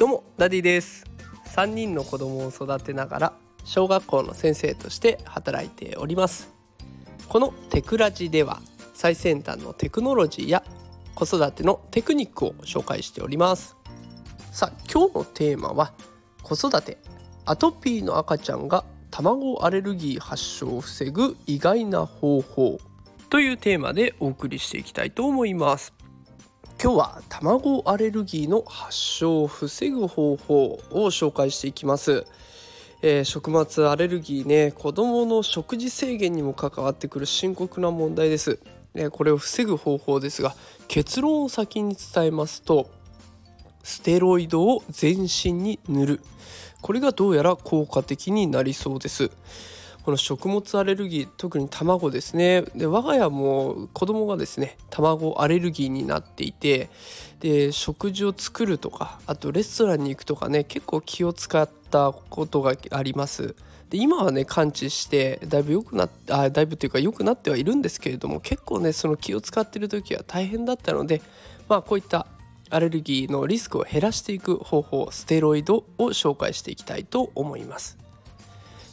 [0.00, 1.04] どうもダディです。
[1.54, 3.32] 3人の子供を育てながら
[3.64, 6.48] 小学校の先生として働いております。
[7.28, 8.62] このテクラジでは
[8.94, 10.64] 最先端のテクノロジーや
[11.14, 13.76] 子育てのテクニックを紹介しております。
[14.52, 15.92] さあ今日のテーマは
[16.42, 16.96] 子育て。
[17.44, 22.78] アトピーの赤ちゃんが卵アレルギー発症を防ぐ意外な方法
[23.28, 25.92] というテーマでお送りしていきたいと思います。
[26.82, 32.24] 今日は卵アレルギーの発症を防ぐ方法を紹介していきます、
[33.02, 38.60] えー、食物アレルギーね子どもの食事制限にも関わってくる深刻な問題です、
[38.94, 40.54] ね、これを防ぐ方法ですが
[40.88, 42.90] 結論を先に伝えますと
[43.82, 46.20] ステロイドを全身に塗る。
[46.80, 49.30] これがどうやら効果的になりそうです。
[50.04, 52.62] この食物アレルギー特に卵ですね。
[52.74, 56.88] で我が家も子供がですね卵アレルギーになっていて
[57.40, 63.54] で食事を作るとかあとレストランに行くとかね結構気を使ったことがあります。
[63.90, 71.20] で今はね感知してだいぶ良くなってあだいぶというか良くなってはいるんですけれども結構ねその気を使ってる時は大変だったので
[71.68, 72.26] まあこういった
[72.70, 77.98] アレルギーのリスクを減らしていく方法ステロイドを紹介していきたいと思います。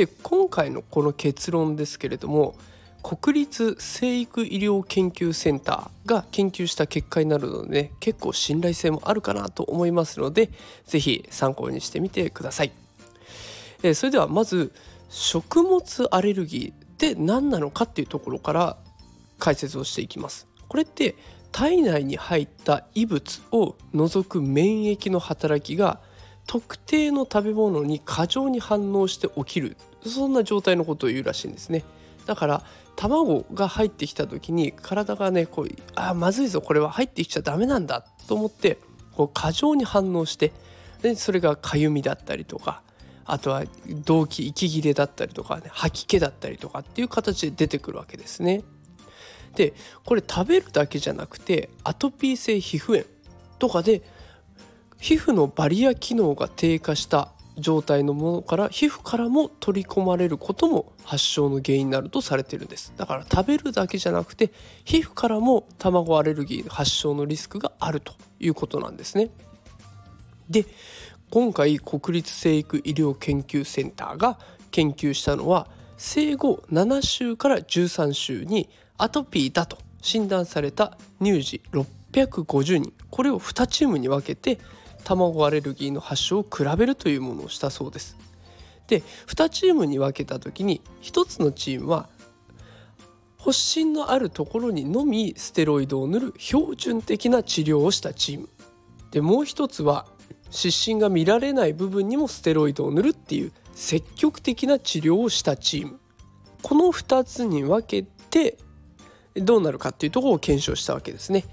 [0.00, 2.54] で今回のこの結論ですけれども
[3.02, 10.48] 国立生育医療研究センターが研究した結果になるので、ね、結構信頼性もあるかなと思いますので
[10.86, 12.72] 是非参考にしてみてください。
[13.82, 14.72] えそれではまず
[15.10, 18.78] 食物アレルギーって何なのかっていうところから
[19.38, 20.46] 解説をしていきます。
[20.66, 21.14] これって
[21.52, 26.00] 体内に入った異物を除く免疫の働きが
[26.50, 31.84] 特定の食べ物に過剰に反応して起きるそんな状態のことを言うらしいんですね
[32.26, 32.64] だから
[32.96, 38.78] 卵が入ってきた時に体がねこうあまずいぞこれは入ってきちゃダメなんだと思って
[39.14, 40.50] こう過剰に反応して
[41.02, 42.82] でそれがかゆみだったりとか
[43.26, 43.62] あとは
[44.04, 48.64] 動悸息切れだったりとか、ね、吐き気だったりとかっていう形で出てくるわけですね。
[49.54, 49.72] で
[50.04, 53.04] これ食べるだけじゃなくてアトピー性皮膚炎
[53.60, 54.02] とかで
[55.00, 62.92] 皮膚のバリア機能が低下した状態のものから皮膚からも取り込まれることも発症の原因になるとされているんです。
[62.96, 64.50] だから食べるだけじゃなくて
[64.84, 69.30] 皮膚からも卵アレルギー発症のリスクがあるということなんですね。
[70.48, 70.66] で
[71.30, 74.38] 今回国立生育医療研究センターが
[74.70, 78.68] 研究したのは生後7週から13週に
[78.98, 82.92] アトピーだと診断された乳児650人。
[83.10, 84.58] これを2チームに分けて
[85.04, 88.16] 卵アレルギーの発症を比べるというものをしたそうです。
[88.86, 92.08] で2チームに分けた時に1つのチームは
[93.38, 98.48] 発疹のあるところにのみステロイドを塗る標準的な治療をしたチーム
[99.12, 100.06] でもう一つは
[100.50, 106.00] 湿疹が見られない部分にもステロイドを塗るっていう積極的な治療をしたチーム
[106.62, 108.58] この2つに分けて
[109.34, 111.44] どうなるかっていうところを検証したわけですね。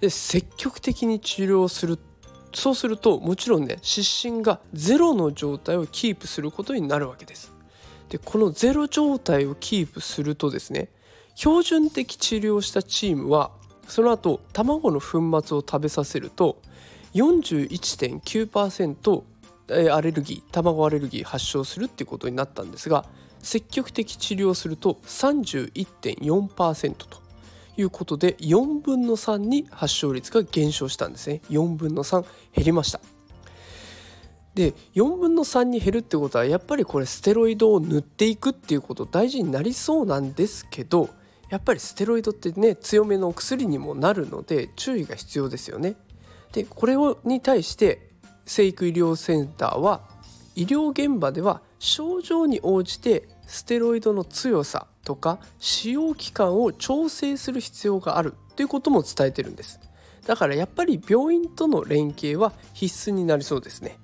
[0.00, 1.98] で積極的に治療する
[2.54, 7.52] そうするともちろんね湿疹がゼロの状態をキープすることになるわけです。
[8.08, 10.88] でこのゼロ状態をキープするとですね
[11.34, 13.50] 標準的治療したチームは
[13.88, 16.60] その後卵の粉末を食べさせると
[17.14, 19.22] 41.9%
[19.92, 23.04] アレルギー卵アレルギー発症するっていうことになったんですが
[23.40, 27.23] 積極的治療すると31.4%と
[27.76, 32.22] いうことで4分の3に発症率が減少したんですね4分の3
[32.54, 33.00] 減りました
[34.54, 41.10] で4分の3に減るってことはやっぱりこれステロイドを塗っていくっていうこと大事になりそうなんですけど
[41.50, 45.94] やっぱりステロイドってね強めのお薬にもなるので注意が必要ですよね。
[46.52, 48.10] でこれをに対して
[48.46, 50.02] 生育医療センターは
[50.54, 59.80] 医療現場では症状に応じてステロイドの強さとか使用期間を調整する必要があるということも伝えてるんです。
[60.26, 63.98] だからやっぱり病院との連携は必須になりそうですね。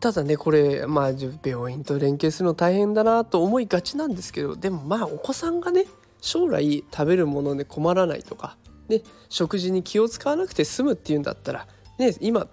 [0.00, 1.12] ただねこれまあ
[1.44, 5.86] 病院と連携するの大変だなと思いがちなんですけどでもまあお子さんがね
[6.20, 8.56] 将来食べるもので困らないとか、
[8.88, 11.66] ね、食事に気を使わなくて済むっていうんだったら、
[11.98, 12.46] ね、今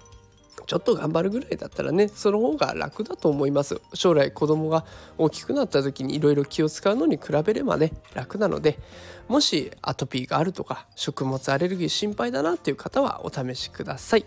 [0.66, 4.86] ちょっと頑張るぐらいだったらねその方が楽だと思います将来子供が
[5.18, 8.80] 大きくなった時にいろいろ気を使うのに比べればね楽なので
[9.28, 14.26] もしアトピーがあるとか食物アレルギー心配だなっていう方はお試しください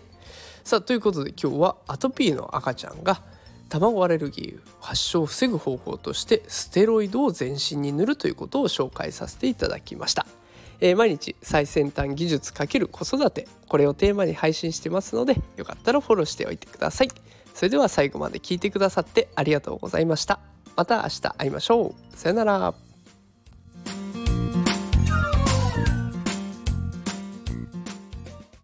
[0.63, 3.21] さあということで今日はアトピーの赤ちゃんが
[3.69, 10.25] 卵アレルギー発症を防ぐ方法としてステロイドを全身に塗るということを紹介させていただきました。
[10.79, 17.09] えー、毎日最先端技術×子育てこれをテーマに配信してますのでよかったらフォローしておいてください。
[17.53, 20.39] それでは最後まで聞いてくださってありがとうございました。
[20.75, 22.17] また明日会いましょう。
[22.17, 22.86] さよなら。